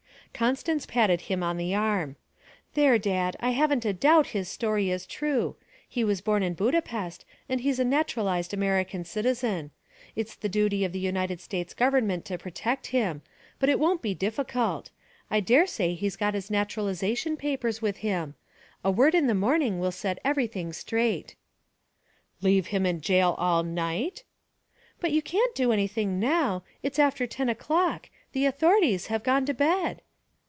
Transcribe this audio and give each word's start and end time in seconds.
Constance 0.33 0.87
patted 0.87 1.21
him 1.23 1.43
on 1.43 1.57
the 1.57 1.75
arm. 1.75 2.15
'There, 2.73 2.97
Dad. 2.97 3.35
I 3.41 3.51
haven't 3.51 3.85
a 3.85 3.93
doubt 3.93 4.27
his 4.27 4.47
story 4.49 4.89
is 4.89 5.05
true. 5.05 5.55
He 5.87 6.03
was 6.03 6.19
born 6.21 6.41
in 6.41 6.55
Budapest, 6.55 7.25
and 7.47 7.61
he's 7.61 7.77
a 7.77 7.85
naturalized 7.85 8.51
American 8.51 9.03
citizen. 9.03 9.69
It's 10.15 10.33
the 10.33 10.49
duty 10.49 10.83
of 10.83 10.93
the 10.93 10.99
United 10.99 11.41
States 11.41 11.75
Government 11.75 12.25
to 12.25 12.39
protect 12.39 12.87
him 12.87 13.21
but 13.59 13.69
it 13.69 13.77
won't 13.79 14.01
be 14.01 14.15
difficult; 14.15 14.89
I 15.29 15.41
dare 15.41 15.67
say 15.67 15.93
he's 15.93 16.15
got 16.15 16.33
his 16.33 16.49
naturalization 16.49 17.37
papers 17.37 17.81
with 17.83 17.97
him. 17.97 18.33
A 18.83 18.89
word 18.89 19.13
in 19.13 19.27
the 19.27 19.35
morning 19.35 19.79
will 19.79 19.91
set 19.91 20.17
everything 20.23 20.73
straight.' 20.73 21.35
'Leave 22.41 22.67
him 22.67 22.85
in 22.87 23.01
jail 23.01 23.35
all 23.37 23.61
night?' 23.61 24.23
'But 24.99 25.11
you 25.11 25.21
can't 25.21 25.53
do 25.53 25.71
anything 25.71 26.19
now; 26.19 26.63
it's 26.81 26.97
after 26.97 27.27
ten 27.27 27.49
o'clock; 27.49 28.09
the 28.31 28.45
authorities 28.47 29.07
have 29.07 29.23
gone 29.23 29.45
to 29.45 29.53
bed.' 29.53 30.01